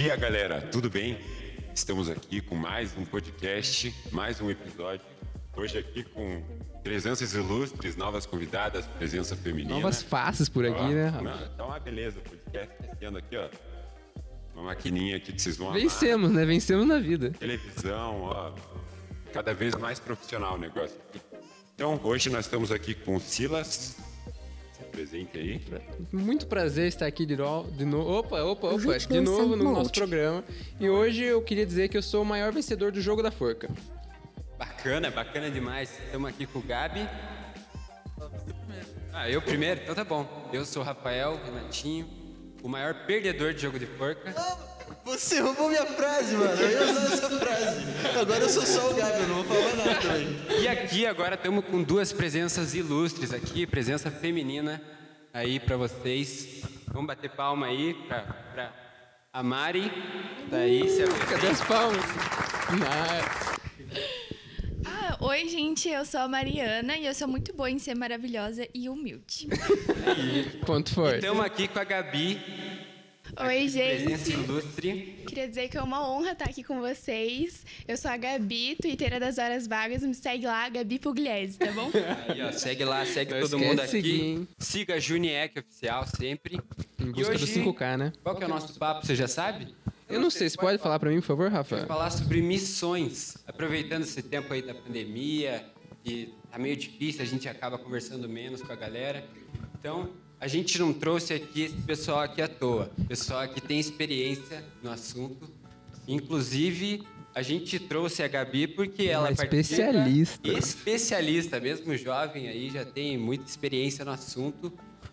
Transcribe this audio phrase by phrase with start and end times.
[0.00, 0.62] dia, galera.
[0.62, 1.18] Tudo bem?
[1.74, 5.04] Estamos aqui com mais um podcast, mais um episódio.
[5.54, 6.42] Hoje aqui com
[6.82, 9.74] presenças ilustres, novas convidadas, presença feminina.
[9.74, 11.10] Novas faces por aqui, Ó, né?
[11.22, 13.50] não, Tá uma beleza o podcast descendo aqui, ó.
[14.54, 15.78] Uma maquininha aqui que vocês vão amar.
[15.78, 16.46] Vencemos, né?
[16.46, 17.32] Vencemos na vida.
[17.32, 18.54] Televisão, ó.
[19.34, 20.96] Cada vez mais profissional o negócio.
[21.74, 23.98] Então, hoje nós estamos aqui com o Silas.
[24.90, 25.60] Se apresente aí.
[26.12, 27.64] Muito prazer estar aqui de, no...
[27.70, 28.10] de novo.
[28.10, 28.98] Opa, opa, opa.
[28.98, 30.44] De novo no nosso programa.
[30.78, 33.68] E hoje eu queria dizer que eu sou o maior vencedor do jogo da forca.
[34.58, 35.96] Bacana, bacana demais.
[36.04, 37.08] Estamos aqui com o Gabi.
[39.12, 39.80] Ah, eu primeiro?
[39.82, 40.50] Então tá bom.
[40.52, 42.08] Eu sou o Rafael Renatinho,
[42.62, 44.34] o maior perdedor de jogo de porca.
[45.04, 46.52] Você roubou minha frase, mano.
[46.60, 48.18] Eu ia usar essa frase.
[48.20, 50.36] Agora eu sou só o Gabi, eu não vou falar nada também.
[50.62, 54.80] E aqui agora estamos com duas presenças ilustres aqui, presença feminina
[55.32, 56.62] aí pra vocês.
[56.88, 58.20] Vamos bater palma aí pra,
[58.52, 58.72] pra
[59.32, 59.90] a Mari.
[60.50, 62.04] Daí se Cadê as palmas?
[62.82, 63.56] Ah,
[64.86, 68.66] Ah, oi, gente, eu sou a Mariana e eu sou muito boa em ser maravilhosa
[68.74, 69.48] e humilde.
[70.66, 71.16] quanto foi?
[71.16, 72.40] Estamos aqui com a Gabi,
[73.38, 74.30] Oi, presença gente.
[74.32, 75.22] ilustre.
[75.26, 77.64] Queria dizer que é uma honra estar aqui com vocês.
[77.86, 80.02] Eu sou a Gabi, twitteira das Horas Vagas.
[80.02, 81.90] Me segue lá, Gabi Pugliese, tá bom?
[82.28, 83.90] Aí, ó, segue lá, segue Não todo mundo aqui.
[83.90, 84.48] seguir?
[84.58, 86.60] Siga a Juniec Oficial sempre.
[86.98, 88.12] Em E busca do hoje, 5K, né?
[88.22, 89.74] Qual que é o nosso papo, você já sabe?
[90.08, 91.86] Eu não sei, você pode falar pra mim, por favor, Vamos Rafa?
[91.86, 93.36] falar sobre missões.
[93.46, 95.64] Aproveitando esse tempo aí da pandemia,
[96.02, 99.24] que tá meio difícil, a gente acaba conversando menos com a galera.
[99.78, 100.10] Então,
[100.40, 102.90] a gente não trouxe aqui esse pessoal aqui à toa.
[103.06, 105.48] Pessoal que tem experiência no assunto.
[106.08, 107.02] Inclusive,
[107.34, 110.48] a gente trouxe a Gabi porque ela participa- especialista.
[110.48, 114.72] Especialista, mesmo jovem aí, já tem muita experiência no assunto.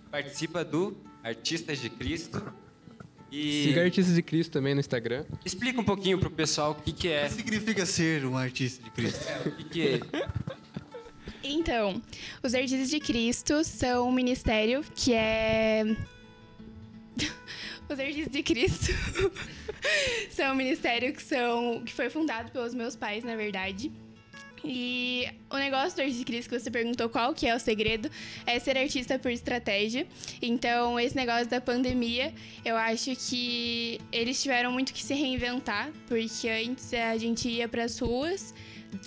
[0.10, 2.42] Participa do Artistas de Cristo.
[3.30, 5.26] E Siga Artistas de Cristo também no Instagram.
[5.44, 7.26] explica um pouquinho pro pessoal o que, que é.
[7.26, 9.26] O que significa ser um artista de Cristo?
[9.46, 10.00] O que, que é.
[11.50, 12.02] Então,
[12.44, 15.84] os Artistas de Cristo são um ministério que é.
[17.90, 18.92] Os Artistas de Cristo
[20.30, 23.92] são um ministério que, são, que foi fundado pelos meus pais, na verdade.
[24.64, 28.10] E o negócio do Artista de Cristo que você perguntou qual que é o segredo
[28.46, 30.08] é ser artista por estratégia.
[30.42, 32.34] Então, esse negócio da pandemia,
[32.66, 38.00] eu acho que eles tiveram muito que se reinventar, porque antes a gente ia pras
[38.00, 38.54] ruas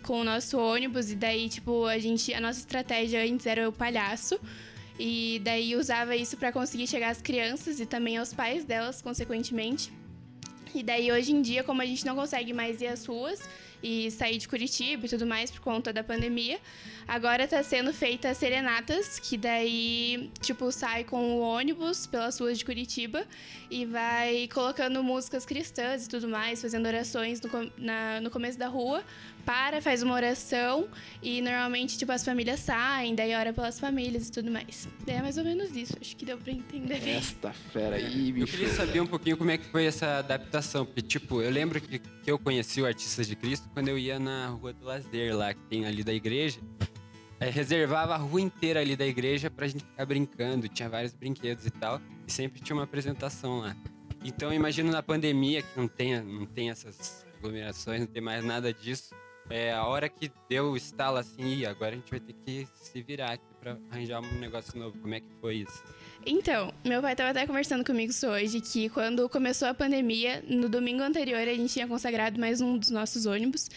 [0.03, 3.73] com o nosso ônibus e daí, tipo, a gente a nossa estratégia antes era o
[3.73, 4.39] palhaço.
[4.99, 9.91] E daí usava isso pra conseguir chegar às crianças e também aos pais delas, consequentemente.
[10.75, 13.41] E daí, hoje em dia, como a gente não consegue mais ir às ruas
[13.83, 16.59] e sair de Curitiba e tudo mais por conta da pandemia,
[17.09, 22.65] agora tá sendo feita serenatas, que daí, tipo, sai com o ônibus pelas ruas de
[22.65, 23.27] Curitiba
[23.71, 28.59] e vai colocando músicas cristãs e tudo mais, fazendo orações no, com- na- no começo
[28.59, 29.03] da rua,
[29.45, 30.87] para, faz uma oração
[31.23, 34.87] e normalmente, tipo, as famílias saem, daí ora pelas famílias e tudo mais.
[35.07, 37.17] É mais ou menos isso, acho que deu pra entender bem.
[37.17, 38.47] Esta fera aí, Eu bicho.
[38.59, 40.85] queria saber um pouquinho como é que foi essa adaptação.
[40.85, 44.19] Porque, tipo, eu lembro que, que eu conheci o Artistas de Cristo quando eu ia
[44.19, 46.61] na Rua do Lazer, lá, que tem ali da igreja.
[47.39, 50.69] Aí reservava a rua inteira ali da igreja pra gente ficar brincando.
[50.69, 52.01] Tinha vários brinquedos e tal.
[52.27, 53.75] E sempre tinha uma apresentação lá.
[54.23, 58.73] Então, imagino na pandemia, que não tem, não tem essas aglomerações, não tem mais nada
[58.75, 59.15] disso.
[59.49, 62.69] É a hora que deu o estalo assim, "Ih, agora a gente vai ter que
[62.75, 64.99] se virar aqui pra arranjar um negócio novo.
[64.99, 65.83] Como é que foi isso?
[66.27, 71.03] Então, meu pai tava até conversando comigo hoje, que quando começou a pandemia, no domingo
[71.03, 73.71] anterior, a gente tinha consagrado mais um dos nossos ônibus.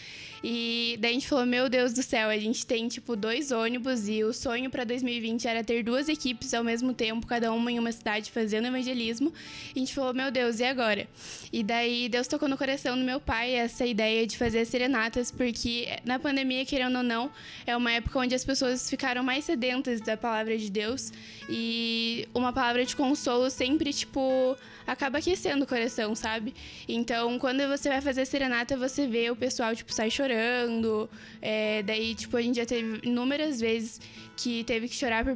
[0.43, 4.09] E daí a gente falou, meu Deus do céu, a gente tem, tipo, dois ônibus
[4.09, 7.79] e o sonho pra 2020 era ter duas equipes ao mesmo tempo, cada uma em
[7.79, 9.31] uma cidade fazendo evangelismo.
[9.73, 11.07] E a gente falou, meu Deus, e agora?
[11.51, 15.97] E daí Deus tocou no coração do meu pai essa ideia de fazer serenatas, porque
[16.03, 17.31] na pandemia, querendo ou não,
[17.65, 21.13] é uma época onde as pessoas ficaram mais sedentas da palavra de Deus.
[21.49, 24.57] E uma palavra de consolo sempre, tipo,
[24.87, 26.53] acaba aquecendo o coração, sabe?
[26.87, 31.09] Então, quando você vai fazer serenata, você vê o pessoal, tipo, sai chorando.
[31.41, 34.01] É, daí, tipo, a gente já teve inúmeras vezes
[34.35, 35.35] que teve que chorar por,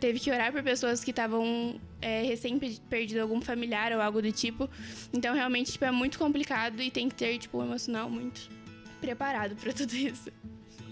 [0.00, 4.22] teve que orar por pessoas que estavam é, recém pe- perdido algum familiar ou algo
[4.22, 4.70] do tipo.
[5.12, 8.48] Então, realmente, tipo, é muito complicado e tem que ter, tipo, um emocional muito
[9.00, 10.30] preparado pra tudo isso.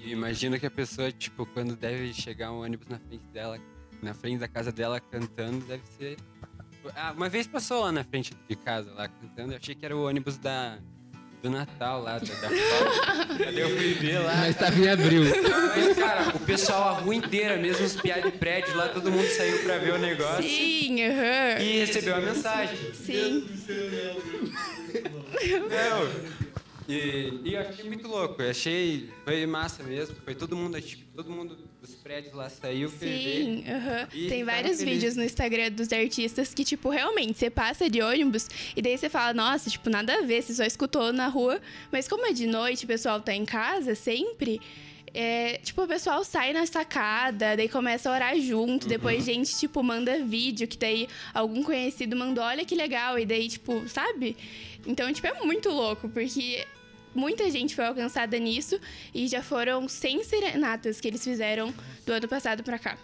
[0.04, 3.58] E imagino que a pessoa, tipo, quando deve chegar um ônibus na frente dela,
[4.02, 6.16] na frente da casa dela cantando, deve ser.
[6.94, 9.96] Ah, uma vez passou lá na frente de casa, lá cantando, eu achei que era
[9.96, 10.78] o ônibus da.
[11.42, 12.48] Do Natal lá, da, da.
[13.38, 14.36] Daí eu fui ver lá.
[14.36, 15.22] Mas tava em abril.
[15.22, 19.28] Mas, cara, o pessoal, a rua inteira, mesmo os piá de prédio lá, todo mundo
[19.28, 21.60] saiu pra ver o negócio Sim, aham.
[21.62, 22.94] e recebeu a mensagem.
[22.94, 23.46] Sim.
[25.68, 26.36] Não.
[26.88, 28.40] E, e eu achei muito louco.
[28.40, 29.10] Eu achei.
[29.24, 30.16] Foi massa mesmo.
[30.24, 33.64] Foi todo mundo, tipo, todo mundo dos prédios lá saiu, Sim,
[34.28, 34.94] tem tava vários feliz.
[34.94, 39.08] vídeos no Instagram dos artistas que, tipo, realmente, você passa de ônibus e daí você
[39.08, 41.60] fala, nossa, tipo, nada a ver, você só escutou na rua.
[41.92, 44.60] Mas como é de noite, o pessoal tá em casa sempre.
[45.14, 49.82] é, tipo, o pessoal sai na sacada, daí começa a orar junto, depois gente, tipo,
[49.82, 54.36] manda vídeo, que daí algum conhecido mandou, olha que legal, e daí, tipo, sabe?
[54.86, 56.66] Então, tipo, é muito louco, porque
[57.16, 58.78] muita gente foi alcançada nisso
[59.14, 61.72] e já foram 100 serenatas que eles fizeram
[62.04, 62.96] do ano passado pra cá.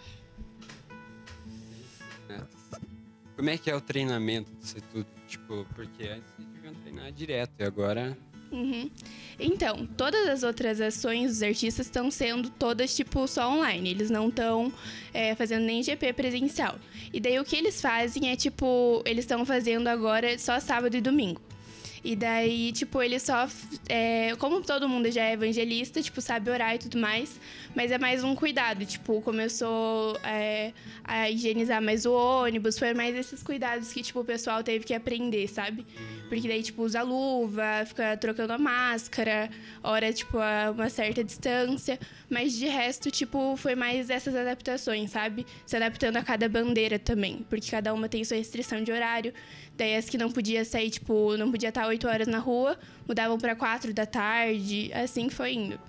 [3.35, 5.07] Como é que é o treinamento disso tudo?
[5.27, 8.15] Tipo, porque antes eles deviam treinar direto e agora.
[8.51, 8.91] Uhum.
[9.39, 13.89] Então, todas as outras ações dos artistas estão sendo todas, tipo, só online.
[13.89, 14.71] Eles não estão
[15.35, 16.77] fazendo nem GP presencial.
[17.11, 21.01] E daí o que eles fazem é, tipo, eles estão fazendo agora só sábado e
[21.01, 21.41] domingo.
[22.03, 23.47] E daí, tipo, eles só.
[23.87, 27.39] é, como todo mundo já é evangelista, tipo, sabe orar e tudo mais,
[27.73, 28.85] mas é mais um cuidado.
[28.85, 30.73] Tipo, começou é,
[31.03, 34.93] a higienizar mais o ônibus, foi mais esses cuidados que, tipo, o pessoal teve que
[34.93, 35.85] aprender, sabe?
[36.27, 39.49] Porque daí, tipo, usa luva, fica trocando a máscara,
[39.81, 41.97] ora, tipo, a uma certa distância.
[42.29, 45.45] Mas de resto, tipo, foi mais essas adaptações, sabe?
[45.65, 47.45] Se adaptando a cada bandeira também.
[47.49, 49.33] Porque cada uma tem sua restrição de horário.
[49.75, 52.77] Daí as que não podia sair, tipo, não podia estar 8 horas na rua,
[53.07, 54.91] mudavam para 4 da tarde.
[54.93, 55.79] Assim foi indo.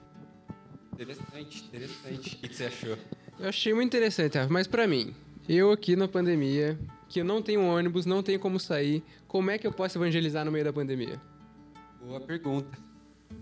[0.92, 2.34] Interessante, interessante.
[2.36, 2.96] O que, você achou?
[3.38, 5.12] Eu achei muito interessante, Rafa, mas pra mim,
[5.48, 6.78] eu aqui na pandemia,
[7.08, 10.44] que eu não tenho ônibus, não tenho como sair, como é que eu posso evangelizar
[10.44, 11.20] no meio da pandemia?
[12.00, 12.78] Boa pergunta.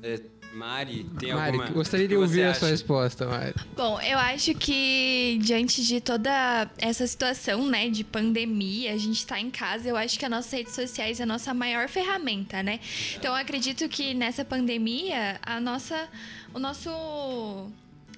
[0.03, 0.19] É,
[0.52, 1.70] Mari, tem Mari, alguma.
[1.70, 3.54] gostaria de ouvir a sua resposta, Mari.
[3.75, 9.40] Bom, eu acho que diante de toda essa situação, né, de pandemia, a gente tá
[9.40, 12.81] em casa, eu acho que as nossas redes sociais é a nossa maior ferramenta, né?
[13.16, 16.08] Então eu acredito que nessa pandemia, a nossa
[16.52, 16.90] o nosso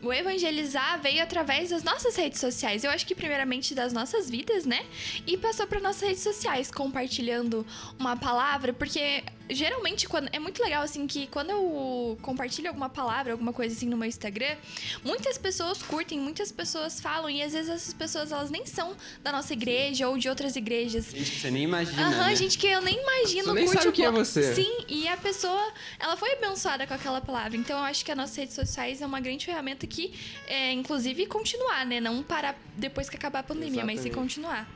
[0.05, 2.85] o evangelizar veio através das nossas redes sociais.
[2.85, 4.85] Eu acho que primeiramente das nossas vidas, né?
[5.27, 7.67] E passou para nossas redes sociais, compartilhando
[7.99, 13.33] uma palavra, porque geralmente quando é muito legal assim que quando eu compartilho alguma palavra,
[13.33, 14.57] alguma coisa assim no meu Instagram,
[15.05, 19.33] muitas pessoas curtem, muitas pessoas falam e às vezes essas pessoas elas nem são da
[19.33, 21.07] nossa igreja ou de outras igrejas.
[21.11, 22.09] Gente, que você nem imagina.
[22.09, 22.37] Aham, né?
[22.37, 24.55] gente que eu nem imagino Você nem curte sabe o quem é você.
[24.55, 27.57] Sim, e a pessoa, ela foi abençoada com aquela palavra.
[27.57, 30.13] Então eu acho que as nossas redes sociais é uma grande ferramenta que,
[30.47, 32.01] é, inclusive, continuar, né?
[32.01, 34.35] Não parar depois que acabar a pandemia, mas sim Exatamente.
[34.35, 34.69] continuar.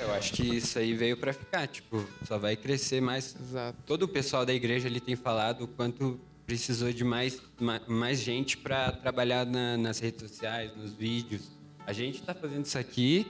[0.00, 1.66] Eu acho que isso aí veio pra ficar.
[1.66, 3.34] Tipo, só vai crescer mais.
[3.40, 3.78] Exato.
[3.86, 8.20] Todo o pessoal da igreja ele tem falado o quanto precisou de mais, ma- mais
[8.20, 11.42] gente para trabalhar na- nas redes sociais, nos vídeos.
[11.86, 13.26] A gente tá fazendo isso aqui,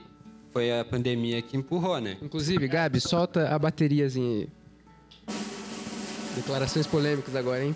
[0.53, 2.17] foi a pandemia que empurrou, né?
[2.21, 4.49] Inclusive, Gabi, solta a bateriazinha aí.
[6.35, 7.75] Declarações polêmicas agora, hein?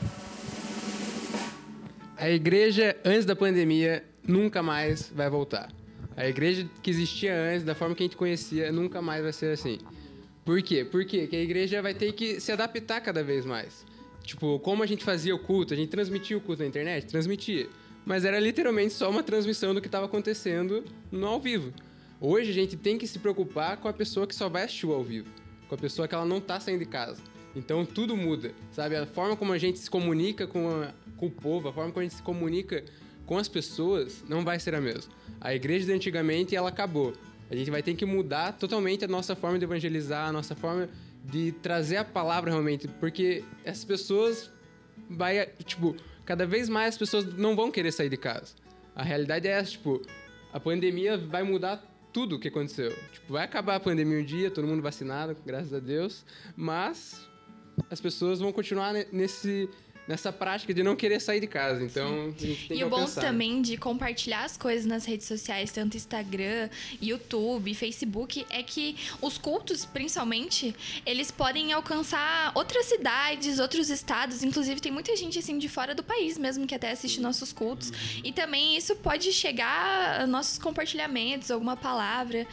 [2.16, 5.70] A igreja, antes da pandemia, nunca mais vai voltar.
[6.16, 9.52] A igreja que existia antes, da forma que a gente conhecia, nunca mais vai ser
[9.54, 9.80] assim.
[10.46, 10.84] Por quê?
[10.86, 11.22] Por quê?
[11.22, 13.86] Porque a igreja vai ter que se adaptar cada vez mais.
[14.24, 17.08] Tipo, como a gente fazia o culto, a gente transmitia o culto na internet?
[17.08, 17.68] Transmitia.
[18.06, 21.74] Mas era literalmente só uma transmissão do que estava acontecendo no ao vivo.
[22.20, 24.94] Hoje a gente tem que se preocupar com a pessoa que só vai assistir o
[24.94, 25.30] ao vivo.
[25.68, 27.22] Com a pessoa que ela não tá saindo de casa.
[27.56, 28.96] Então tudo muda, sabe?
[28.96, 32.02] A forma como a gente se comunica com, a- com o povo, a forma como
[32.02, 32.84] a gente se comunica
[33.26, 35.12] com as pessoas, não vai ser a mesma.
[35.40, 37.14] A igreja de antigamente, ela acabou.
[37.50, 40.90] A gente vai ter que mudar totalmente a nossa forma de evangelizar, a nossa forma
[41.24, 44.52] de trazer a palavra realmente, porque essas pessoas
[45.10, 48.56] vai, tipo, cada vez mais as pessoas não vão querer sair de casa.
[48.96, 50.02] A realidade é essa, tipo,
[50.52, 52.92] a pandemia vai mudar tudo o que aconteceu.
[53.12, 56.26] Tipo, vai acabar a pandemia um dia, todo mundo vacinado, graças a Deus,
[56.56, 57.28] mas
[57.90, 59.70] as pessoas vão continuar ne- nesse
[60.08, 61.84] nessa prática de não querer sair de casa.
[61.84, 65.28] Então, a gente tem E que o bom também de compartilhar as coisas nas redes
[65.28, 66.70] sociais, tanto Instagram,
[67.02, 74.44] YouTube, Facebook, é que os cultos, principalmente, eles podem alcançar outras cidades, outros estados.
[74.44, 77.92] Inclusive, tem muita gente assim de fora do país mesmo que até assiste nossos cultos.
[78.24, 82.46] E também isso pode chegar a nossos compartilhamentos, alguma palavra.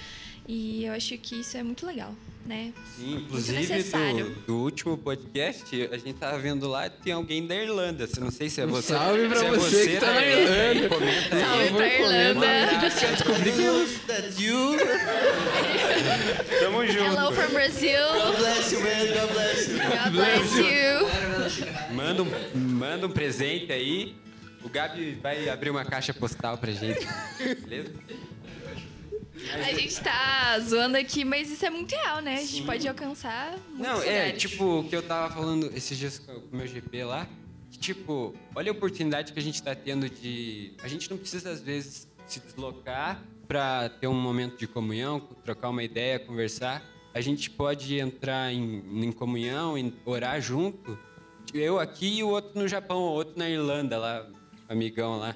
[0.46, 2.14] E eu acho que isso é muito legal,
[2.46, 2.72] né?
[2.96, 8.08] Sim, inclusive do, do último podcast, a gente tava vendo lá, tem alguém da Irlanda.
[8.16, 8.94] Eu não sei se é Um você.
[8.94, 10.74] salve pra se é você que tá na Irlanda.
[10.74, 10.88] Irlanda.
[10.88, 11.42] Comenta aí.
[11.42, 11.86] Salve pra.
[11.88, 12.46] Irlanda!
[12.88, 14.76] Descobri que eu-.
[16.60, 17.04] Tamo junto.
[17.04, 18.08] Hello from Brazil!
[18.14, 19.06] God bless you, man.
[19.14, 19.78] God bless you.
[19.78, 21.94] God bless you!
[21.94, 24.14] Manda um, manda um presente aí.
[24.62, 27.06] O Gabi vai abrir uma caixa postal pra gente.
[27.62, 27.92] Beleza?
[29.54, 32.34] A gente tá zoando aqui, mas isso é muito real, né?
[32.34, 34.40] A gente pode alcançar Não, é, lugares.
[34.42, 37.26] tipo, o que eu tava falando esses dias com o meu GP lá,
[37.70, 40.72] que, tipo, olha a oportunidade que a gente tá tendo de...
[40.82, 45.70] A gente não precisa, às vezes, se deslocar pra ter um momento de comunhão, trocar
[45.70, 46.82] uma ideia, conversar.
[47.12, 50.96] A gente pode entrar em, em comunhão, em orar junto.
[51.52, 54.26] Eu aqui e o outro no Japão, o outro na Irlanda lá,
[54.68, 55.34] amigão lá.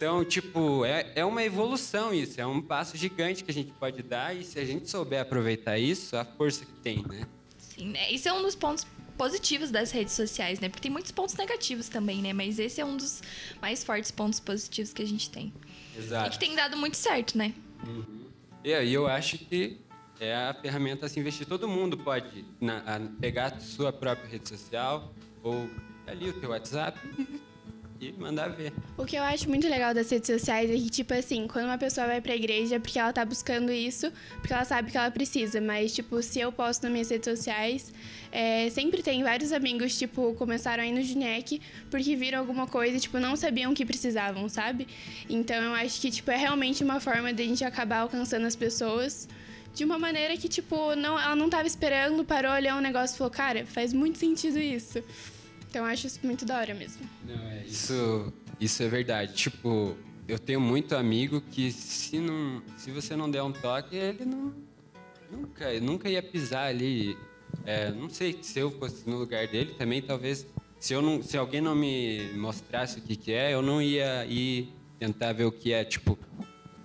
[0.00, 4.02] Então, tipo, é, é uma evolução isso, é um passo gigante que a gente pode
[4.02, 7.26] dar e se a gente souber aproveitar isso, a força que tem, né?
[7.58, 8.10] Sim, né?
[8.10, 8.86] Isso é um dos pontos
[9.18, 10.70] positivos das redes sociais, né?
[10.70, 12.32] Porque tem muitos pontos negativos também, né?
[12.32, 13.20] Mas esse é um dos
[13.60, 15.52] mais fortes pontos positivos que a gente tem.
[15.94, 16.30] E Exato.
[16.30, 17.52] que tem dado muito certo, né?
[18.64, 19.80] E aí eu acho que
[20.18, 21.46] é a ferramenta a se investir.
[21.46, 25.68] Todo mundo pode na- a pegar a sua própria rede social ou
[26.06, 27.40] ali o teu WhatsApp e
[28.18, 28.72] mandar ver.
[28.96, 31.78] O que eu acho muito legal das redes sociais é que, tipo assim, quando uma
[31.78, 35.10] pessoa vai pra igreja é porque ela tá buscando isso, porque ela sabe que ela
[35.10, 35.60] precisa.
[35.60, 37.92] Mas, tipo, se eu posto nas minhas redes sociais,
[38.32, 43.00] é, sempre tem vários amigos, tipo, começaram aí no Junec porque viram alguma coisa e,
[43.00, 44.86] tipo, não sabiam que precisavam, sabe?
[45.28, 48.56] Então eu acho que, tipo, é realmente uma forma de a gente acabar alcançando as
[48.56, 49.28] pessoas
[49.74, 53.18] de uma maneira que, tipo, não, ela não tava esperando, parou, olhou um negócio e
[53.18, 55.02] falou, cara, faz muito sentido isso.
[55.70, 57.08] Então eu acho isso muito da hora mesmo.
[57.24, 59.34] Não, é, isso, isso é verdade.
[59.34, 59.96] Tipo,
[60.26, 64.52] eu tenho muito amigo que se, não, se você não der um toque, ele não,
[65.30, 67.16] nunca, nunca ia pisar ali.
[67.64, 70.44] É, não sei se eu fosse no lugar dele também, talvez.
[70.80, 74.26] Se, eu não, se alguém não me mostrasse o que, que é, eu não ia
[74.26, 75.84] ir tentar ver o que é.
[75.84, 76.18] Tipo,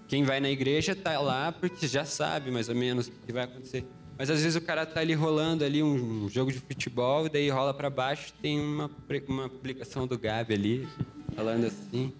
[0.07, 3.45] quem vai na igreja tá lá porque já sabe mais ou menos o que vai
[3.45, 3.83] acontecer.
[4.17, 7.49] Mas às vezes o cara tá ali rolando ali um jogo de futebol, e daí
[7.49, 8.89] rola para baixo, tem uma,
[9.27, 10.87] uma publicação do Gabi ali,
[11.35, 12.13] falando assim.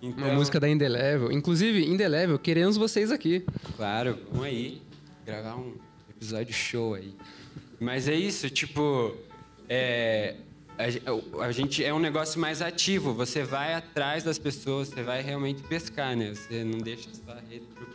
[0.00, 1.32] Então, Uma música da Indelevel.
[1.32, 3.44] Inclusive, Indelevel, queremos vocês aqui.
[3.76, 4.82] Claro, vamos aí,
[5.24, 5.74] gravar um
[6.10, 7.14] episódio show aí.
[7.80, 9.16] Mas é isso, tipo,
[9.68, 10.36] é,
[10.78, 13.14] a, a gente é um negócio mais ativo.
[13.14, 16.34] Você vai atrás das pessoas, você vai realmente pescar, né?
[16.34, 17.86] Você não deixa só a rede pro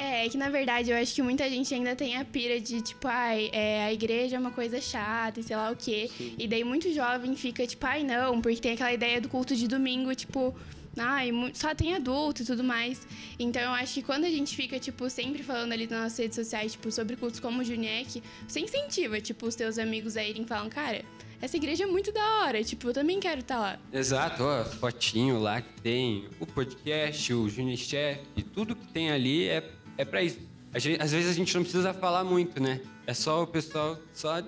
[0.00, 2.80] É, é que na verdade eu acho que muita gente ainda tem a pira de,
[2.80, 6.10] tipo, ai, é, a igreja é uma coisa chata e sei lá o quê.
[6.38, 9.68] E daí muito jovem fica, tipo, ai, não, porque tem aquela ideia do culto de
[9.68, 10.56] domingo, tipo,
[10.96, 13.06] ai, só tem adulto e tudo mais.
[13.38, 16.36] Então eu acho que quando a gente fica, tipo, sempre falando ali nas nossas redes
[16.36, 20.46] sociais, tipo, sobre cultos como o Juniec, você incentiva, tipo, os teus amigos a irem
[20.46, 21.04] falando, cara,
[21.42, 23.78] essa igreja é muito da hora, tipo, eu também quero estar lá.
[23.92, 29.48] Exato, ó, fotinho lá que tem, o podcast, o Junichef, e tudo que tem ali
[29.48, 29.62] é,
[30.00, 30.38] é pra isso.
[30.76, 32.80] Gente- às vezes a gente não precisa falar muito, né?
[33.06, 34.42] É só o pessoal só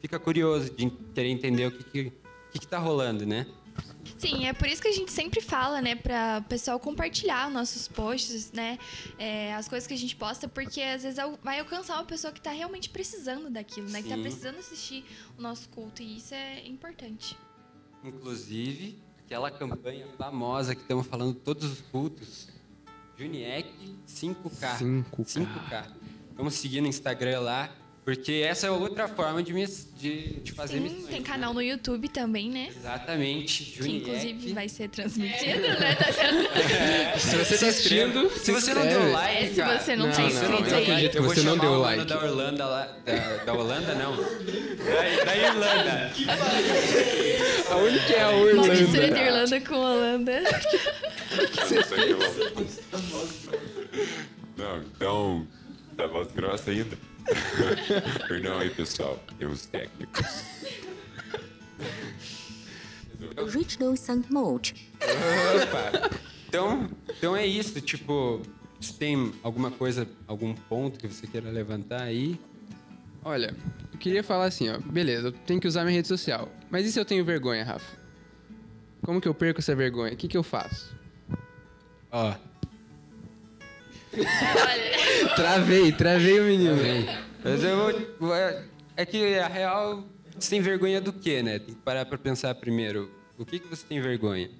[0.00, 2.12] fica curioso de querer entender o que, que,
[2.52, 3.46] que, que tá rolando, né?
[4.18, 7.54] Sim, é por isso que a gente sempre fala, né, para o pessoal compartilhar os
[7.54, 8.78] nossos posts, né,
[9.18, 12.40] é, as coisas que a gente posta, porque às vezes vai alcançar uma pessoa que
[12.40, 14.22] tá realmente precisando daquilo, né, que tá Sim.
[14.22, 15.04] precisando assistir
[15.36, 17.36] o nosso culto, e isso é importante.
[18.04, 22.48] Inclusive, aquela campanha famosa que estamos falando todos os cultos,
[23.22, 23.66] Juniec
[24.08, 24.78] 5K.
[24.78, 25.04] 5K.
[25.24, 25.84] 5K.
[26.36, 27.70] Vamos seguir no Instagram lá,
[28.04, 29.52] porque essa é outra forma de,
[29.96, 31.06] de, de fazer Sim, missões.
[31.06, 31.26] tem né?
[31.26, 33.96] canal no YouTube também, né, Exatamente, que Juniec.
[34.00, 37.20] inclusive vai ser transmitido, né, tá sendo...
[37.20, 40.18] Se você tá assistindo, Se você não deu like, É, se cara, você não Não,
[40.18, 40.82] não, inscrito eu aí...
[40.82, 41.16] acredito.
[41.16, 42.04] eu vou você não chamar deu o like.
[42.06, 46.12] da Holanda lá, da, da Holanda não, da, da Irlanda.
[47.70, 49.20] Aonde que é a Uma mistura de Irlanda?
[49.20, 50.42] Irlanda com Holanda.
[54.56, 55.46] Não, então,
[56.02, 56.98] da voz grossa ainda.
[58.26, 59.22] Perdão aí, pessoal.
[59.38, 60.44] Temos técnicos.
[63.38, 64.90] Original Sound Mode.
[64.96, 66.10] Opa.
[66.48, 68.42] Então, então é isso, tipo,
[68.80, 72.38] se tem alguma coisa, algum ponto que você queira levantar aí?
[73.24, 73.54] Olha,
[73.92, 74.78] eu queria falar assim, ó.
[74.78, 76.48] Beleza, eu tenho que usar minha rede social.
[76.68, 77.96] Mas e se eu tenho vergonha, Rafa?
[79.02, 80.12] Como que eu perco essa vergonha?
[80.12, 80.94] O que, que eu faço?
[82.10, 82.34] Ó,
[85.36, 86.76] Travei, travei o menino.
[87.42, 88.34] mas eu vou, vou-
[88.96, 90.04] é que a real,
[90.38, 91.58] você tem vergonha do quê, né?
[91.58, 94.50] Tem que parar pra pensar primeiro, o que que você tem vergonha,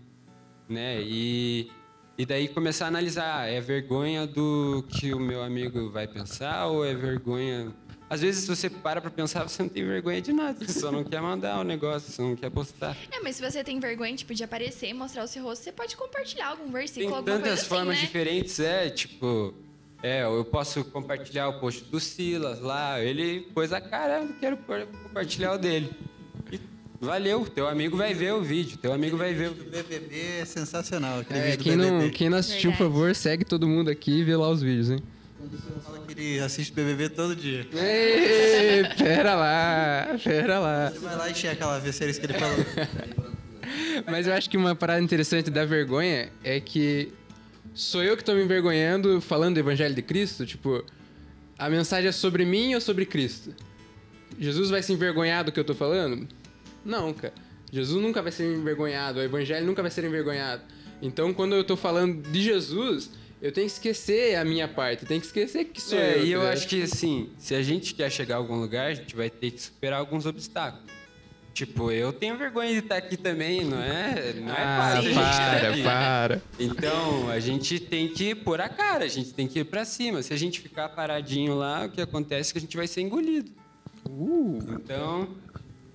[0.68, 1.00] né?
[1.02, 1.71] E
[2.18, 6.85] e daí começar a analisar, é vergonha do que o meu amigo vai pensar ou
[6.85, 7.73] é vergonha
[8.12, 10.64] às vezes, se você para pra pensar, você não tem vergonha de nada.
[10.66, 12.97] Você só não quer mandar o negócio, você não quer postar.
[13.11, 15.73] É, mas se você tem vergonha, tipo, de aparecer e mostrar o seu rosto, você
[15.73, 18.00] pode compartilhar algum versículo, Tem alguma tantas coisa assim, formas né?
[18.02, 19.54] diferentes, é, tipo...
[20.02, 24.57] É, eu posso compartilhar o post do Silas lá, ele pôs a cara, eu quero
[24.57, 25.90] pôr- compartilhar o dele.
[26.50, 26.59] E
[27.00, 30.45] valeu, teu amigo vai ver o vídeo, teu amigo vai ver o O BBB é
[30.45, 31.21] sensacional.
[31.21, 32.11] Aquele É, vídeo do quem, não, BBB.
[32.16, 34.99] quem não assistiu, por favor, segue todo mundo aqui e vê lá os vídeos, hein?
[36.14, 37.66] Que ele assiste BBB todo dia.
[37.73, 40.90] Ei, pera lá, pera lá.
[40.90, 42.57] Você vai lá e checa lá, ver se é isso que ele falou.
[44.11, 47.12] Mas eu acho que uma parada interessante da vergonha é que
[47.75, 50.45] sou eu que tô me envergonhando falando do Evangelho de Cristo?
[50.45, 50.85] Tipo,
[51.59, 53.54] a mensagem é sobre mim ou sobre Cristo?
[54.38, 56.28] Jesus vai se envergonhar do que eu tô falando?
[56.85, 57.33] Não, cara.
[57.73, 60.62] Jesus nunca vai ser envergonhado, o Evangelho nunca vai ser envergonhado.
[61.00, 63.11] Então, quando eu tô falando de Jesus,
[63.42, 66.25] eu tenho que esquecer a minha parte, eu tenho que esquecer que sou É, eu.
[66.25, 68.94] e eu tá acho que assim, se a gente quer chegar a algum lugar, a
[68.94, 70.90] gente vai ter que superar alguns obstáculos.
[71.52, 74.32] Tipo, eu tenho vergonha de estar aqui também, não é?
[74.32, 74.99] Não é Ah, fácil.
[74.99, 75.82] a gente estar para, aqui.
[75.82, 76.42] para.
[76.58, 80.22] Então, a gente tem que pôr a cara, a gente tem que ir pra cima.
[80.22, 83.02] Se a gente ficar paradinho lá, o que acontece é que a gente vai ser
[83.02, 83.50] engolido.
[84.08, 84.61] Uh.
[84.82, 85.28] Então,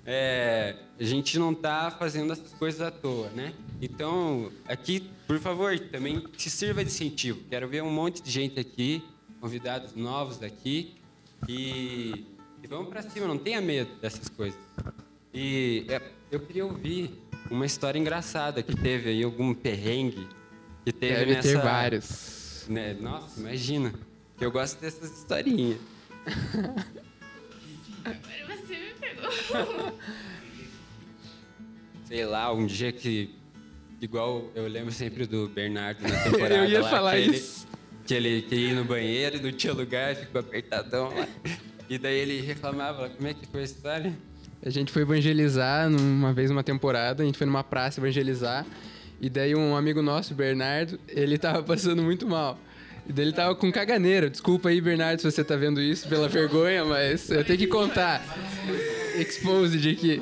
[0.05, 3.51] é, a gente não tá fazendo essas coisas à toa, né?
[3.81, 7.41] Então, aqui, por favor, também se sirva de incentivo.
[7.49, 9.03] Quero ver um monte de gente aqui,
[9.39, 10.95] convidados novos daqui,
[11.47, 12.25] e,
[12.63, 14.59] e vamos pra cima, não tenha medo dessas coisas.
[15.33, 17.13] E é, eu queria ouvir
[17.51, 20.27] uma história engraçada que teve aí, algum perrengue
[20.83, 21.47] que teve Deve nessa...
[21.49, 22.65] ter vários.
[22.69, 22.93] né?
[22.99, 23.93] Nossa, imagina.
[24.37, 25.79] Que eu gosto dessas historinhas.
[28.03, 29.97] Agora você me pegou.
[32.05, 33.36] sei lá, um dia que.
[34.01, 36.55] Igual eu lembro sempre do Bernardo na temporada.
[36.55, 37.67] Eu ia lá, falar que ele- isso.
[38.05, 41.27] que ele queria ir no banheiro e não tinha lugar, ficou apertadão lá.
[41.89, 44.13] E daí ele reclamava, como é que foi a história?
[44.63, 48.65] A gente foi evangelizar numa vez uma temporada, a gente foi numa praça evangelizar,
[49.21, 52.59] e daí um amigo nosso, Bernardo, ele tava passando muito mal.
[53.07, 54.29] E daí ele tava com caganeira.
[54.29, 58.21] Desculpa aí, Bernardo, se você tá vendo isso pela vergonha, mas eu tenho que contar.
[59.17, 60.21] Exposed aqui.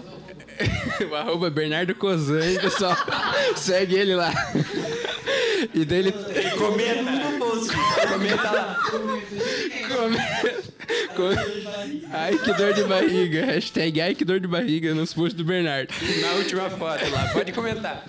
[1.11, 2.95] O arroba Bernardo Cozan, hein, pessoal.
[3.55, 4.31] Segue ele lá.
[5.73, 6.11] E daí ele.
[6.57, 7.71] Comenta no post.
[8.07, 8.77] Comenta lá.
[9.87, 10.17] Come-
[11.15, 13.45] come- Ai, que dor de barriga.
[13.45, 15.93] Hashtag ai, que dor de barriga nos posts do Bernardo.
[16.21, 18.05] Na última foto lá, pode comentar.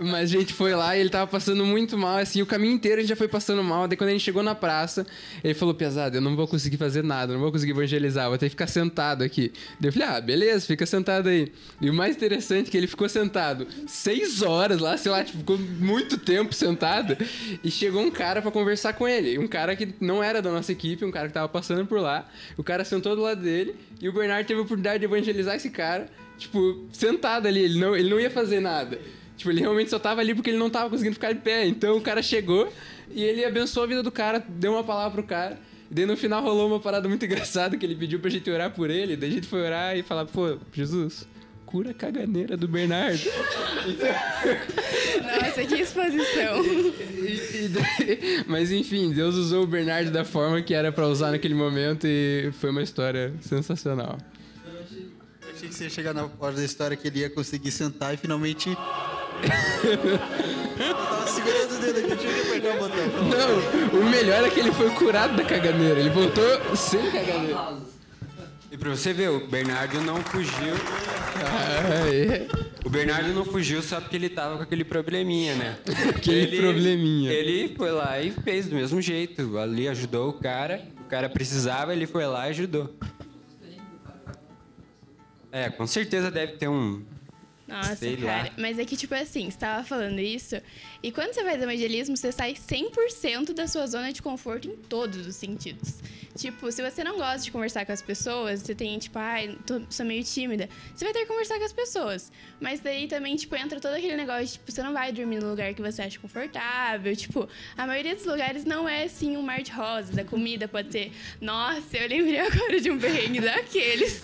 [0.00, 2.98] Mas a gente foi lá e ele tava passando muito mal, assim, o caminho inteiro
[2.98, 3.88] a gente já foi passando mal.
[3.88, 5.04] Daí quando a gente chegou na praça,
[5.42, 8.46] ele falou, pesado, eu não vou conseguir fazer nada, não vou conseguir evangelizar, vou ter
[8.46, 9.52] que ficar sentado aqui.
[9.80, 11.52] Daí eu falei, ah, beleza, fica sentado aí.
[11.80, 15.38] E o mais interessante é que ele ficou sentado seis horas lá, sei lá, tipo,
[15.38, 17.16] ficou muito tempo sentado.
[17.64, 19.36] E chegou um cara pra conversar com ele.
[19.36, 22.28] Um cara que não era da nossa equipe, um cara que tava passando por lá.
[22.56, 25.70] O cara sentou do lado dele e o Bernardo teve a oportunidade de evangelizar esse
[25.70, 26.06] cara,
[26.36, 27.60] tipo, sentado ali.
[27.60, 28.98] Ele não, ele não ia fazer nada.
[29.38, 31.64] Tipo, ele realmente só tava ali porque ele não tava conseguindo ficar de pé.
[31.66, 32.70] Então o cara chegou
[33.10, 35.58] e ele abençoou a vida do cara, deu uma palavra pro cara.
[35.90, 38.70] E daí no final rolou uma parada muito engraçada que ele pediu pra gente orar
[38.72, 39.16] por ele.
[39.16, 41.26] Daí a gente foi orar e falar, pô, Jesus,
[41.64, 43.18] cura a caganeira do Bernardo.
[45.22, 46.62] Nossa, que exposição.
[47.18, 51.30] E- e daí- mas enfim, Deus usou o Bernardo da forma que era pra usar
[51.32, 54.16] naquele momento e foi uma história sensacional.
[54.64, 58.14] Eu achei que você ia chegar na hora da história que ele ia conseguir sentar
[58.14, 58.70] e finalmente.
[60.78, 63.06] Eu tava segurando o dedo aqui, tinha que apertar o botão.
[63.92, 66.00] Não, o melhor é que ele foi curado da caganeira.
[66.00, 67.76] Ele voltou sem caganeira.
[68.70, 70.74] E pra você ver, o Bernardo não fugiu.
[71.36, 72.46] Ah, é.
[72.84, 75.78] O Bernardo não fugiu só porque ele tava com aquele probleminha, né?
[76.08, 77.32] Aquele probleminha.
[77.32, 79.58] Ele foi lá e fez do mesmo jeito.
[79.58, 80.82] Ali ajudou o cara.
[81.00, 82.94] O cara precisava, ele foi lá e ajudou.
[85.50, 87.02] É, com certeza deve ter um.
[87.68, 88.44] Nossa, Sei cara.
[88.44, 88.50] lá.
[88.56, 90.56] Mas é que, tipo assim, você tava falando isso,
[91.02, 95.26] e quando você faz evangelismo, você sai 100% da sua zona de conforto em todos
[95.26, 95.96] os sentidos.
[96.36, 99.80] Tipo, se você não gosta de conversar com as pessoas, você tem, tipo, ai, tô,
[99.90, 102.32] sou meio tímida, você vai ter que conversar com as pessoas.
[102.60, 105.50] Mas daí também, tipo, entra todo aquele negócio, de, tipo, você não vai dormir no
[105.50, 107.14] lugar que você acha confortável.
[107.16, 110.16] Tipo, a maioria dos lugares não é, assim, um mar de rosas.
[110.16, 111.12] A comida pode ser...
[111.40, 114.22] Nossa, eu lembrei agora de um perrengue daqueles.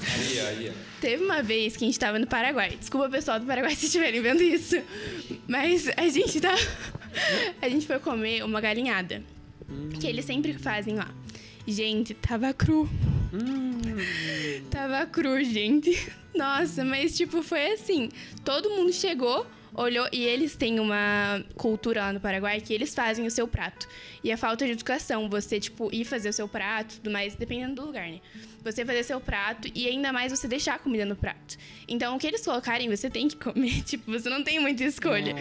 [0.48, 0.94] Ali, ó.
[1.00, 2.76] Teve uma vez que a gente tava no Paraguai.
[2.78, 4.76] Desculpa, pessoal do Paraguai, se estiverem vendo isso.
[5.46, 6.54] Mas a gente tá.
[7.60, 9.22] A gente foi comer uma galinhada.
[10.00, 11.10] Que eles sempre fazem lá.
[11.66, 12.88] Gente, tava cru.
[14.70, 16.12] Tava cru, gente.
[16.34, 18.10] Nossa, mas tipo, foi assim.
[18.44, 23.26] Todo mundo chegou, olhou, e eles têm uma cultura lá no Paraguai que eles fazem
[23.26, 23.88] o seu prato.
[24.22, 27.76] E a falta de educação, você, tipo, ir fazer o seu prato, tudo mais, dependendo
[27.76, 28.20] do lugar, né?
[28.62, 31.56] Você fazer seu prato e ainda mais você deixar a comida no prato.
[31.88, 33.82] Então, o que eles colocarem, você tem que comer.
[33.84, 35.34] Tipo, você não tem muita escolha.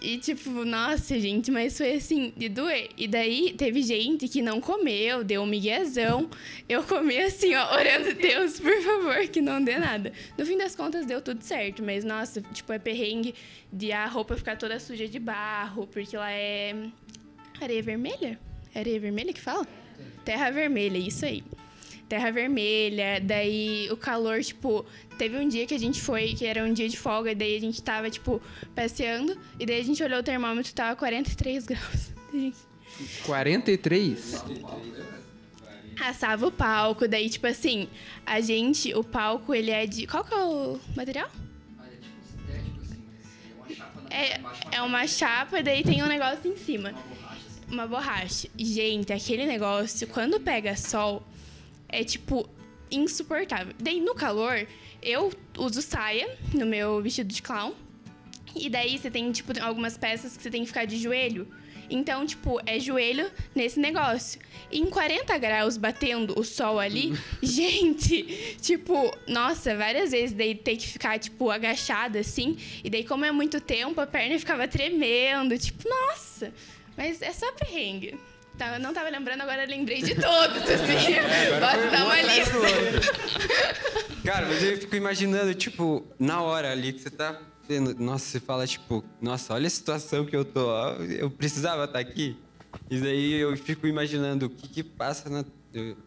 [0.00, 2.90] E tipo, nossa, gente, mas foi assim, de doer.
[2.96, 6.30] E daí teve gente que não comeu, deu um miguezão.
[6.68, 10.12] Eu comi assim, ó, orando, Deus, por favor, que não dê nada.
[10.36, 11.82] No fim das contas, deu tudo certo.
[11.82, 13.34] Mas, nossa, tipo, é perrengue
[13.72, 16.74] de a roupa ficar toda suja de barro, porque lá é
[17.60, 18.38] areia vermelha?
[18.74, 19.66] É areia vermelha que fala?
[20.24, 21.42] Terra vermelha, isso aí.
[22.08, 24.84] Terra vermelha, daí o calor, tipo,
[25.18, 27.60] teve um dia que a gente foi, que era um dia de folga, daí a
[27.60, 28.40] gente tava, tipo,
[28.74, 32.10] passeando, e daí a gente olhou o termômetro, tava 43 graus.
[33.24, 34.44] 43?
[36.00, 37.88] Assava o palco, daí, tipo assim,
[38.24, 40.06] a gente, o palco, ele é de.
[40.06, 41.28] Qual que é o material?
[44.10, 44.40] É,
[44.76, 46.94] é uma chapa, daí tem um negócio em cima.
[47.70, 48.48] Uma borracha.
[48.56, 51.22] Gente, aquele negócio, quando pega sol,
[51.88, 52.48] é tipo
[52.90, 53.74] insuportável.
[53.78, 54.66] Daí no calor,
[55.02, 57.72] eu uso saia no meu vestido de clown.
[58.54, 61.46] E daí você tem, tipo, algumas peças que você tem que ficar de joelho.
[61.90, 64.40] Então, tipo, é joelho nesse negócio.
[64.70, 70.76] E em 40 graus batendo o sol ali, gente, tipo, nossa, várias vezes daí tem
[70.76, 72.58] que ficar, tipo, agachada assim.
[72.84, 75.56] E daí, como é muito tempo, a perna ficava tremendo.
[75.58, 76.52] Tipo, nossa,
[76.96, 78.18] mas é só perrengue.
[78.58, 81.14] Tá, eu não tava lembrando, agora eu lembrei de todos, assim.
[81.60, 82.58] Posso dar uma lista.
[84.24, 88.40] Cara, mas eu fico imaginando, tipo, na hora ali que você tá vendo, nossa, você
[88.40, 90.68] fala, tipo, nossa, olha a situação que eu tô,
[91.04, 92.36] eu precisava estar aqui.
[92.90, 95.44] E daí eu fico imaginando o que que passa na.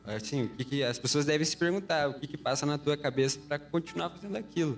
[0.05, 2.97] Assim, o que, que as pessoas devem se perguntar, o que que passa na tua
[2.97, 4.77] cabeça pra continuar fazendo aquilo.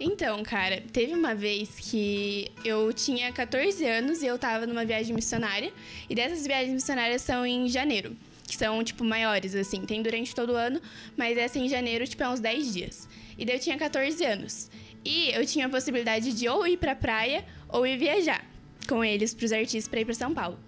[0.00, 5.14] Então, cara, teve uma vez que eu tinha 14 anos e eu tava numa viagem
[5.14, 5.72] missionária.
[6.08, 8.16] E dessas viagens missionárias são em janeiro.
[8.46, 9.84] Que são, tipo, maiores, assim.
[9.84, 10.80] Tem durante todo o ano,
[11.16, 13.08] mas essa em janeiro, tipo, é uns 10 dias.
[13.36, 14.70] E daí eu tinha 14 anos.
[15.04, 18.44] E eu tinha a possibilidade de ou ir pra praia ou ir viajar
[18.88, 20.58] com eles, pros artistas, pra ir pra São Paulo.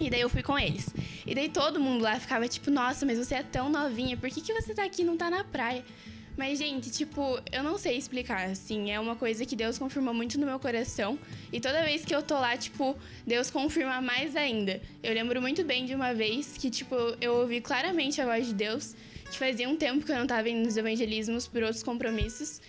[0.00, 0.88] E daí eu fui com eles.
[1.26, 4.40] E daí todo mundo lá ficava tipo, nossa, mas você é tão novinha, por que,
[4.40, 5.84] que você tá aqui e não tá na praia?
[6.36, 10.38] Mas, gente, tipo, eu não sei explicar, assim, é uma coisa que Deus confirma muito
[10.38, 11.16] no meu coração.
[11.52, 14.82] E toda vez que eu tô lá, tipo, Deus confirma mais ainda.
[15.02, 18.54] Eu lembro muito bem de uma vez que, tipo, eu ouvi claramente a voz de
[18.54, 18.96] Deus,
[19.30, 22.60] que fazia um tempo que eu não tava indo nos evangelismos por outros compromissos.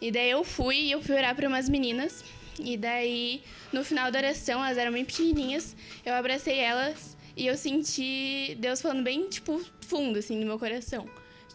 [0.00, 2.22] E daí eu fui e eu fui orar pra umas meninas.
[2.58, 7.56] E daí, no final da oração, elas eram bem pequenininhas, eu abracei elas e eu
[7.56, 11.06] senti Deus falando bem, tipo, fundo, assim, no meu coração.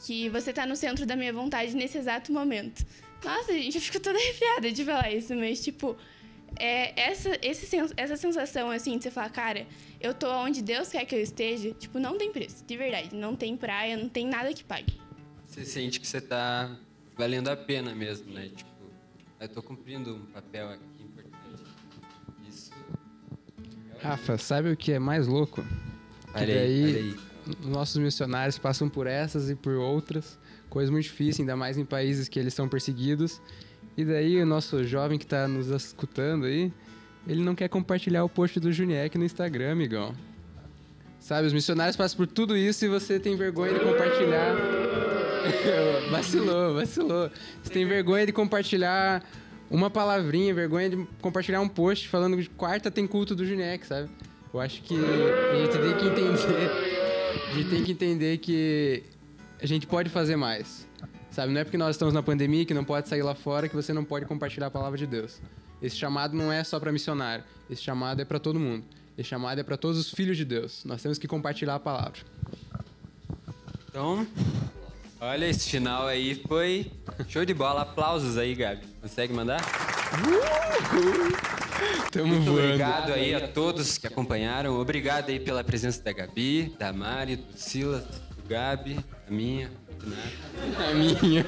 [0.06, 2.86] Que você tá no centro da minha vontade nesse exato momento.
[3.24, 5.96] Nossa, gente, eu fico toda arrepiada de falar isso, mas, tipo,
[6.58, 9.68] é essa, esse, essa sensação, assim, de você falar, cara,
[10.00, 13.16] eu tô onde Deus quer que eu esteja, tipo, não tem preço, de verdade.
[13.16, 15.00] Não tem praia, não tem nada que pague.
[15.46, 16.76] Você sente que você tá
[17.16, 18.50] valendo a pena mesmo, né?
[18.56, 18.70] Tipo,
[19.40, 21.64] eu tô cumprindo um papel aqui importante.
[22.50, 22.72] Isso.
[24.00, 25.64] Rafa, sabe o que é mais louco?
[26.34, 27.31] Olha que aí, daí olha aí.
[27.64, 30.38] Nossos missionários passam por essas e por outras,
[30.70, 33.42] coisas muito difíceis, ainda mais em países que eles são perseguidos.
[33.98, 36.72] E daí o nosso jovem que tá nos escutando aí,
[37.28, 40.16] ele não quer compartilhar o post do Juniek no Instagram, amigão.
[41.20, 44.56] Sabe, os missionários passam por tudo isso e você tem vergonha de compartilhar.
[46.10, 47.30] vacilou, vacilou.
[47.62, 49.24] Você tem vergonha de compartilhar
[49.70, 54.10] uma palavrinha, vergonha de compartilhar um post falando que quarta tem culto do Juniek, sabe?
[54.54, 56.70] Eu acho que a gente tem que entender.
[57.52, 59.04] A gente tem que entender que
[59.62, 60.88] a gente pode fazer mais.
[61.30, 61.52] Sabe?
[61.52, 63.92] Não é porque nós estamos na pandemia que não pode sair lá fora que você
[63.92, 65.42] não pode compartilhar a palavra de Deus.
[65.82, 67.44] Esse chamado não é só para missionário.
[67.70, 68.86] Esse chamado é para todo mundo.
[69.18, 70.86] Esse chamado é para todos os filhos de Deus.
[70.86, 72.22] Nós temos que compartilhar a palavra.
[73.90, 74.26] Então,
[75.20, 76.90] olha, esse final aí foi
[77.28, 77.82] show de bola.
[77.82, 78.86] Aplausos aí, Gabi.
[79.02, 79.62] Consegue mandar?
[82.12, 82.64] Tamo Muito voando.
[82.66, 84.80] obrigado aí a todos que acompanharam.
[84.80, 89.72] Obrigado aí pela presença da Gabi, da Mari, do Silas, do Gabi, a minha.
[90.80, 91.46] A minha.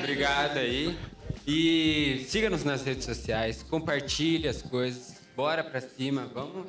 [0.00, 0.98] Obrigado aí.
[1.46, 6.66] E siga-nos nas redes sociais, compartilhe as coisas, bora pra cima, vamos.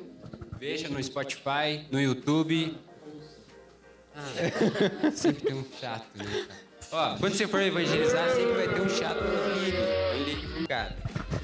[0.60, 2.78] Veja no Spotify, no YouTube.
[4.16, 6.46] Ah, sempre tem um chato, né?
[6.92, 9.78] Ó, quando você for evangelizar, sempre vai ter um chato no ligue.
[9.78, 10.96] Não ligue pro cara.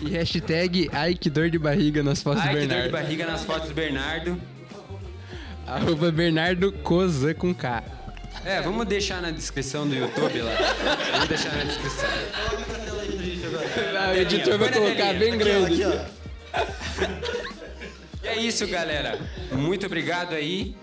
[0.05, 2.91] E hashtag ai que dor de barriga nas fotos Ai, do que dor de Bernardo.
[2.91, 4.39] barriga nas fotos do Bernardo.
[5.67, 7.83] Arroba Bernardo Coza com K.
[8.45, 10.51] É, vamos deixar na descrição do YouTube lá.
[11.13, 12.09] Vamos deixar na descrição.
[13.97, 15.83] Ah, o editor vai colocar bem grande.
[15.83, 16.01] Aqui.
[18.23, 19.19] E é isso, galera.
[19.51, 20.75] Muito obrigado aí.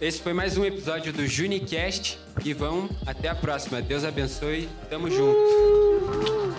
[0.00, 2.18] Esse foi mais um episódio do Junicast.
[2.44, 3.80] E vão até a próxima.
[3.80, 4.68] Deus abençoe.
[4.90, 6.55] Tamo junto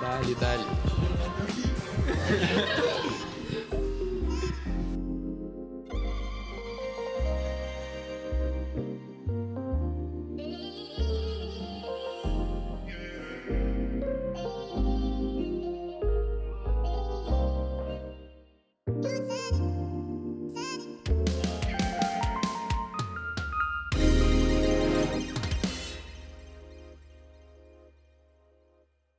[0.00, 0.64] dale, dale.